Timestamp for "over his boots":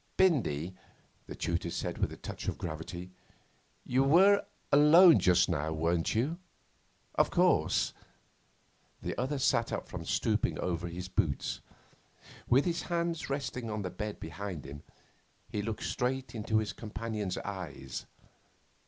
10.57-11.61